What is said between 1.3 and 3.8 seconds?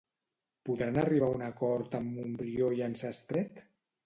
un acord en Montbrió i el Sastret?